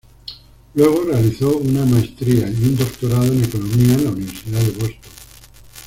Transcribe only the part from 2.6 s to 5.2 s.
doctorado en economía en la Universidad de Boston.